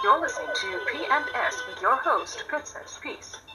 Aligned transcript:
You're 0.00 0.20
listening 0.20 0.48
to 0.54 0.78
P&S 0.92 1.66
with 1.66 1.82
your 1.82 1.96
host, 1.96 2.44
Princess 2.46 3.00
Peace. 3.02 3.47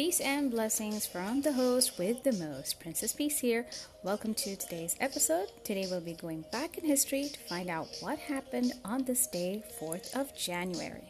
Peace 0.00 0.20
and 0.20 0.50
blessings 0.50 1.06
from 1.06 1.42
the 1.42 1.52
host 1.52 1.98
with 1.98 2.22
the 2.22 2.32
most, 2.32 2.80
Princess 2.80 3.12
Peace 3.12 3.38
here. 3.38 3.66
Welcome 4.02 4.32
to 4.32 4.56
today's 4.56 4.96
episode. 4.98 5.52
Today 5.62 5.86
we'll 5.90 6.00
be 6.00 6.14
going 6.14 6.42
back 6.50 6.78
in 6.78 6.86
history 6.86 7.28
to 7.28 7.38
find 7.40 7.68
out 7.68 7.86
what 8.00 8.18
happened 8.18 8.72
on 8.82 9.04
this 9.04 9.26
day, 9.26 9.62
4th 9.78 10.16
of 10.16 10.34
January. 10.34 11.08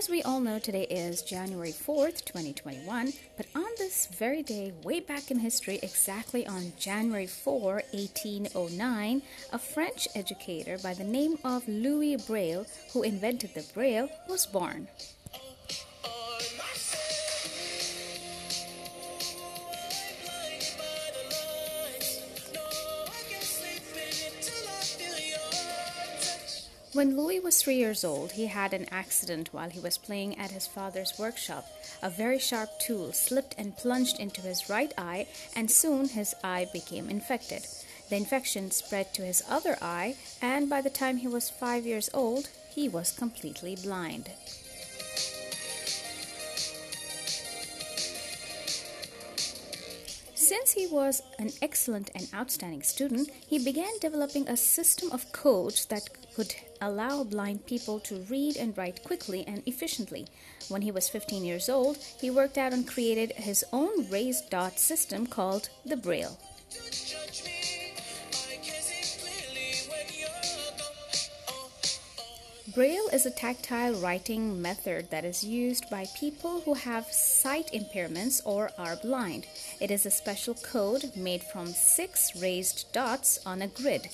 As 0.00 0.08
we 0.08 0.22
all 0.22 0.40
know, 0.40 0.58
today 0.58 0.84
is 0.84 1.20
January 1.20 1.72
4th, 1.72 2.24
2021, 2.24 3.12
but 3.36 3.44
on 3.54 3.66
this 3.76 4.06
very 4.06 4.42
day, 4.42 4.72
way 4.82 4.98
back 4.98 5.30
in 5.30 5.38
history, 5.38 5.78
exactly 5.82 6.46
on 6.46 6.72
January 6.78 7.26
4, 7.26 7.82
1809, 7.92 9.20
a 9.52 9.58
French 9.58 10.08
educator 10.14 10.78
by 10.78 10.94
the 10.94 11.04
name 11.04 11.36
of 11.44 11.68
Louis 11.68 12.16
Braille, 12.16 12.64
who 12.94 13.02
invented 13.02 13.52
the 13.52 13.70
Braille, 13.74 14.08
was 14.26 14.46
born. 14.46 14.88
When 26.92 27.16
Louis 27.16 27.38
was 27.38 27.62
three 27.62 27.76
years 27.76 28.02
old, 28.02 28.32
he 28.32 28.46
had 28.46 28.74
an 28.74 28.88
accident 28.90 29.50
while 29.52 29.70
he 29.70 29.78
was 29.78 29.96
playing 29.96 30.36
at 30.40 30.50
his 30.50 30.66
father's 30.66 31.16
workshop. 31.20 31.64
A 32.02 32.10
very 32.10 32.40
sharp 32.40 32.80
tool 32.80 33.12
slipped 33.12 33.54
and 33.56 33.76
plunged 33.76 34.18
into 34.18 34.40
his 34.40 34.68
right 34.68 34.92
eye, 34.98 35.28
and 35.54 35.70
soon 35.70 36.08
his 36.08 36.34
eye 36.42 36.66
became 36.72 37.08
infected. 37.08 37.64
The 38.08 38.16
infection 38.16 38.72
spread 38.72 39.14
to 39.14 39.22
his 39.22 39.40
other 39.48 39.78
eye, 39.80 40.16
and 40.42 40.68
by 40.68 40.80
the 40.80 40.90
time 40.90 41.18
he 41.18 41.28
was 41.28 41.48
five 41.48 41.86
years 41.86 42.10
old, 42.12 42.48
he 42.74 42.88
was 42.88 43.12
completely 43.12 43.76
blind. 43.76 44.28
Since 50.34 50.72
he 50.72 50.88
was 50.88 51.22
an 51.38 51.50
excellent 51.62 52.10
and 52.16 52.26
outstanding 52.34 52.82
student, 52.82 53.30
he 53.46 53.60
began 53.60 53.92
developing 54.00 54.48
a 54.48 54.56
system 54.56 55.12
of 55.12 55.30
codes 55.30 55.86
that 55.86 56.19
could 56.40 56.54
allow 56.80 57.22
blind 57.22 57.66
people 57.66 58.00
to 58.00 58.24
read 58.30 58.56
and 58.56 58.76
write 58.78 59.04
quickly 59.04 59.44
and 59.46 59.62
efficiently. 59.66 60.26
When 60.70 60.80
he 60.80 60.90
was 60.90 61.06
15 61.06 61.44
years 61.44 61.68
old, 61.68 61.98
he 62.18 62.30
worked 62.30 62.56
out 62.56 62.72
and 62.72 62.88
created 62.88 63.32
his 63.32 63.62
own 63.74 64.08
raised 64.08 64.48
dot 64.48 64.78
system 64.78 65.26
called 65.26 65.68
the 65.84 65.98
Braille. 65.98 66.38
Braille 72.74 73.08
is 73.12 73.26
a 73.26 73.30
tactile 73.30 73.94
writing 73.94 74.62
method 74.62 75.10
that 75.10 75.26
is 75.26 75.44
used 75.44 75.90
by 75.90 76.06
people 76.16 76.62
who 76.62 76.72
have 76.72 77.04
sight 77.12 77.68
impairments 77.74 78.40
or 78.46 78.70
are 78.78 78.96
blind. 78.96 79.46
It 79.78 79.90
is 79.90 80.06
a 80.06 80.10
special 80.10 80.54
code 80.54 81.10
made 81.14 81.42
from 81.42 81.66
six 81.66 82.34
raised 82.40 82.90
dots 82.94 83.40
on 83.44 83.60
a 83.60 83.68
grid. 83.68 84.08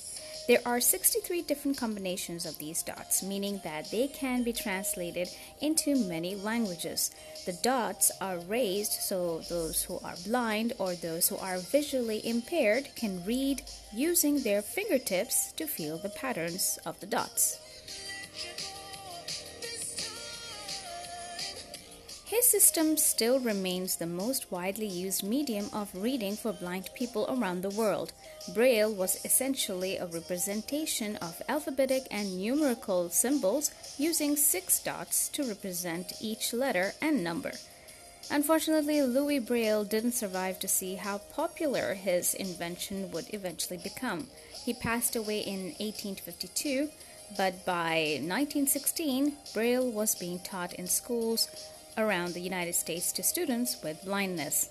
There 0.47 0.61
are 0.65 0.79
63 0.79 1.41
different 1.41 1.77
combinations 1.77 2.45
of 2.45 2.57
these 2.57 2.81
dots, 2.81 3.21
meaning 3.21 3.59
that 3.65 3.91
they 3.91 4.07
can 4.07 4.43
be 4.43 4.53
translated 4.53 5.27
into 5.59 6.07
many 6.07 6.35
languages. 6.35 7.11
The 7.45 7.59
dots 7.61 8.11
are 8.21 8.39
raised 8.39 8.93
so 8.93 9.41
those 9.49 9.83
who 9.83 9.99
are 10.05 10.15
blind 10.25 10.71
or 10.79 10.95
those 10.95 11.27
who 11.27 11.35
are 11.35 11.57
visually 11.57 12.25
impaired 12.25 12.87
can 12.95 13.25
read 13.25 13.61
using 13.93 14.41
their 14.41 14.61
fingertips 14.61 15.51
to 15.57 15.67
feel 15.67 15.97
the 15.97 16.15
patterns 16.15 16.79
of 16.85 16.97
the 17.01 17.07
dots. 17.07 17.59
His 22.23 22.45
system 22.45 22.95
still 22.95 23.39
remains 23.39 23.95
the 23.95 24.05
most 24.05 24.49
widely 24.51 24.87
used 24.87 25.23
medium 25.23 25.69
of 25.73 25.93
reading 25.93 26.37
for 26.37 26.53
blind 26.53 26.89
people 26.93 27.25
around 27.29 27.61
the 27.61 27.69
world. 27.69 28.13
Braille 28.53 28.91
was 28.91 29.23
essentially 29.25 29.97
a 29.97 30.05
representation 30.05 31.17
of 31.17 31.41
alphabetic 31.49 32.07
and 32.09 32.37
numerical 32.39 33.09
symbols 33.09 33.71
using 33.97 34.35
six 34.35 34.79
dots 34.79 35.27
to 35.29 35.43
represent 35.43 36.13
each 36.21 36.53
letter 36.53 36.93
and 37.01 37.23
number. 37.23 37.51
Unfortunately, 38.29 39.01
Louis 39.01 39.39
Braille 39.39 39.83
didn't 39.83 40.13
survive 40.13 40.59
to 40.59 40.67
see 40.67 40.95
how 40.95 41.17
popular 41.17 41.93
his 41.93 42.33
invention 42.33 43.11
would 43.11 43.33
eventually 43.33 43.77
become. 43.77 44.27
He 44.65 44.73
passed 44.73 45.15
away 45.15 45.39
in 45.39 45.75
1852, 45.79 46.89
but 47.37 47.65
by 47.65 48.19
1916, 48.19 49.33
Braille 49.53 49.89
was 49.89 50.15
being 50.15 50.39
taught 50.39 50.73
in 50.73 50.87
schools 50.87 51.47
around 51.97 52.33
the 52.33 52.41
United 52.41 52.75
States 52.75 53.11
to 53.13 53.23
students 53.23 53.81
with 53.81 54.03
blindness. 54.03 54.69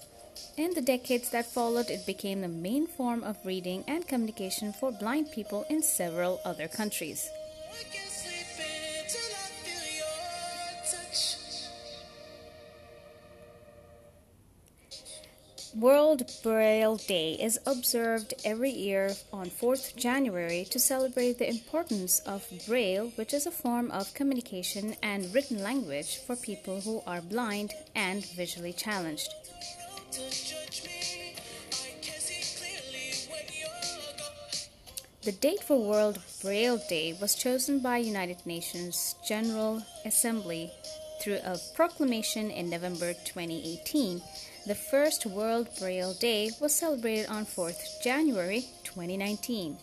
In 0.56 0.74
the 0.74 0.80
decades 0.80 1.30
that 1.30 1.52
followed, 1.52 1.90
it 1.90 2.06
became 2.06 2.40
the 2.40 2.48
main 2.48 2.86
form 2.86 3.22
of 3.22 3.36
reading 3.44 3.84
and 3.86 4.08
communication 4.08 4.72
for 4.72 4.90
blind 4.90 5.30
people 5.32 5.64
in 5.68 5.82
several 5.82 6.40
other 6.44 6.68
countries. 6.68 7.28
World 15.78 16.22
Braille 16.42 16.96
Day 16.96 17.34
is 17.34 17.58
observed 17.66 18.32
every 18.46 18.70
year 18.70 19.14
on 19.30 19.50
4th 19.50 19.94
January 19.94 20.64
to 20.70 20.78
celebrate 20.78 21.38
the 21.38 21.50
importance 21.50 22.20
of 22.20 22.48
Braille, 22.66 23.12
which 23.16 23.34
is 23.34 23.44
a 23.44 23.50
form 23.50 23.90
of 23.90 24.14
communication 24.14 24.96
and 25.02 25.34
written 25.34 25.62
language 25.62 26.16
for 26.26 26.34
people 26.34 26.80
who 26.80 27.02
are 27.06 27.20
blind 27.20 27.74
and 27.94 28.24
visually 28.24 28.72
challenged. 28.72 29.28
The 35.22 35.32
date 35.32 35.62
for 35.62 35.78
World 35.78 36.20
Braille 36.42 36.80
Day 36.88 37.16
was 37.20 37.34
chosen 37.34 37.80
by 37.80 37.98
United 37.98 38.38
Nations 38.46 39.16
General 39.26 39.82
Assembly 40.04 40.70
through 41.20 41.40
a 41.44 41.58
proclamation 41.74 42.50
in 42.50 42.70
November 42.70 43.12
2018 43.12 44.22
the 44.66 44.74
first 44.74 45.26
World 45.26 45.68
Braille 45.78 46.14
Day 46.14 46.50
was 46.60 46.74
celebrated 46.74 47.28
on 47.28 47.46
4th 47.46 48.02
January 48.02 48.66
2019. 48.82 49.76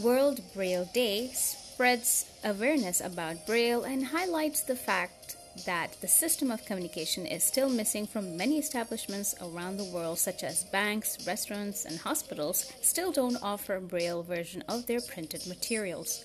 World 0.00 0.40
Braille 0.54 0.88
Day 0.94 1.32
spreads 1.74 2.26
awareness 2.44 3.00
about 3.00 3.44
Braille 3.48 3.82
and 3.82 4.06
highlights 4.06 4.60
the 4.60 4.76
fact 4.76 5.34
that 5.66 6.00
the 6.00 6.06
system 6.06 6.52
of 6.52 6.64
communication 6.64 7.26
is 7.26 7.42
still 7.42 7.68
missing 7.68 8.06
from 8.06 8.36
many 8.36 8.58
establishments 8.58 9.34
around 9.42 9.76
the 9.76 9.90
world 9.92 10.20
such 10.20 10.44
as 10.44 10.62
banks, 10.70 11.26
restaurants, 11.26 11.84
and 11.84 11.98
hospitals 11.98 12.72
still 12.80 13.10
don't 13.10 13.42
offer 13.42 13.74
a 13.74 13.80
Braille 13.80 14.22
version 14.22 14.62
of 14.68 14.86
their 14.86 15.00
printed 15.00 15.48
materials. 15.48 16.24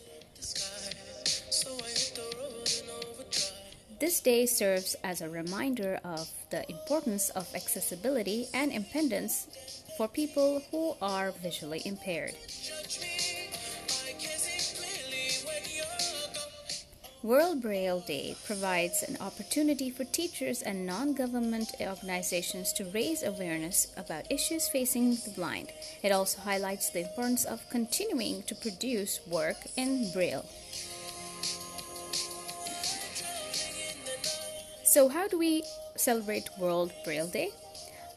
This 3.99 4.21
day 4.21 4.45
serves 4.45 4.95
as 5.03 5.21
a 5.21 5.29
reminder 5.29 5.99
of 6.03 6.29
the 6.51 6.63
importance 6.69 7.31
of 7.31 7.49
accessibility 7.55 8.45
and 8.53 8.71
independence 8.71 9.83
for 9.97 10.07
people 10.07 10.61
who 10.69 10.95
are 11.01 11.31
visually 11.31 11.81
impaired. 11.85 12.35
World 17.21 17.61
Braille 17.61 17.99
Day 17.99 18.37
provides 18.45 19.03
an 19.03 19.17
opportunity 19.19 19.89
for 19.89 20.05
teachers 20.05 20.61
and 20.61 20.85
non 20.85 21.13
government 21.13 21.71
organizations 21.81 22.71
to 22.73 22.85
raise 22.85 23.23
awareness 23.23 23.91
about 23.97 24.31
issues 24.31 24.69
facing 24.69 25.15
the 25.15 25.33
blind. 25.35 25.73
It 26.01 26.13
also 26.13 26.39
highlights 26.39 26.91
the 26.91 27.01
importance 27.01 27.43
of 27.43 27.69
continuing 27.69 28.43
to 28.43 28.55
produce 28.55 29.19
work 29.27 29.57
in 29.75 30.09
Braille. 30.13 30.45
So, 34.85 35.09
how 35.09 35.27
do 35.27 35.37
we 35.37 35.63
celebrate 35.97 36.49
World 36.57 36.93
Braille 37.03 37.27
Day? 37.27 37.49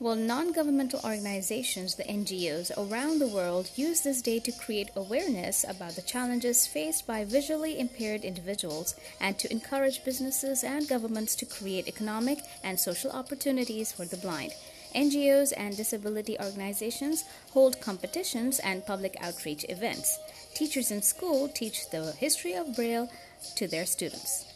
Well, 0.00 0.16
non 0.16 0.52
governmental 0.52 1.00
organizations, 1.04 1.94
the 1.94 2.04
NGOs 2.04 2.72
around 2.76 3.18
the 3.18 3.28
world, 3.28 3.70
use 3.76 4.00
this 4.00 4.20
day 4.22 4.40
to 4.40 4.50
create 4.50 4.90
awareness 4.96 5.64
about 5.68 5.94
the 5.94 6.02
challenges 6.02 6.66
faced 6.66 7.06
by 7.06 7.24
visually 7.24 7.78
impaired 7.78 8.24
individuals 8.24 8.96
and 9.20 9.38
to 9.38 9.52
encourage 9.52 10.04
businesses 10.04 10.64
and 10.64 10.88
governments 10.88 11.36
to 11.36 11.46
create 11.46 11.86
economic 11.86 12.40
and 12.64 12.80
social 12.80 13.12
opportunities 13.12 13.92
for 13.92 14.04
the 14.04 14.16
blind. 14.16 14.52
NGOs 14.94 15.52
and 15.56 15.76
disability 15.76 16.38
organizations 16.38 17.24
hold 17.52 17.80
competitions 17.80 18.58
and 18.58 18.84
public 18.84 19.16
outreach 19.20 19.64
events. 19.68 20.18
Teachers 20.54 20.90
in 20.90 21.02
school 21.02 21.48
teach 21.48 21.88
the 21.90 22.12
history 22.12 22.54
of 22.54 22.74
Braille 22.74 23.08
to 23.56 23.68
their 23.68 23.86
students. 23.86 24.51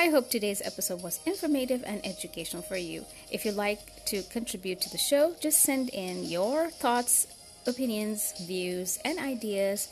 I 0.00 0.08
hope 0.08 0.30
today's 0.30 0.62
episode 0.64 1.02
was 1.02 1.20
informative 1.26 1.84
and 1.86 2.00
educational 2.06 2.62
for 2.62 2.78
you. 2.78 3.04
If 3.30 3.44
you'd 3.44 3.54
like 3.54 4.06
to 4.06 4.22
contribute 4.22 4.80
to 4.80 4.88
the 4.88 4.96
show, 4.96 5.34
just 5.42 5.60
send 5.60 5.90
in 5.90 6.24
your 6.24 6.70
thoughts, 6.70 7.26
opinions, 7.66 8.32
views, 8.46 8.98
and 9.04 9.18
ideas 9.18 9.88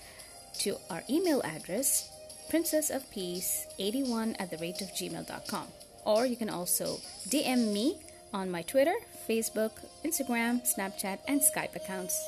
to 0.60 0.78
our 0.88 1.02
email 1.10 1.42
address, 1.42 2.08
princessofpeace81 2.50 4.36
at 4.40 4.50
the 4.50 4.56
rate 4.56 4.80
of 4.80 4.88
gmail.com. 4.94 5.66
Or 6.06 6.24
you 6.24 6.36
can 6.36 6.48
also 6.48 7.00
DM 7.28 7.70
me 7.74 7.98
on 8.32 8.50
my 8.50 8.62
Twitter, 8.62 8.94
Facebook, 9.28 9.72
Instagram, 10.06 10.64
Snapchat, 10.64 11.18
and 11.28 11.42
Skype 11.42 11.76
accounts. 11.76 12.18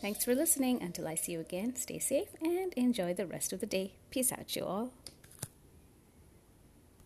Thanks 0.00 0.24
for 0.24 0.34
listening. 0.34 0.82
Until 0.82 1.06
I 1.06 1.14
see 1.14 1.32
you 1.32 1.40
again, 1.40 1.76
stay 1.76 1.98
safe 1.98 2.28
and 2.40 2.72
enjoy 2.72 3.12
the 3.12 3.26
rest 3.26 3.52
of 3.52 3.60
the 3.60 3.66
day. 3.66 3.92
Peace 4.10 4.32
out, 4.32 4.56
you 4.56 4.64
all. 4.64 4.92